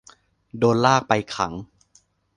[0.57, 1.53] โดนลากไปขัง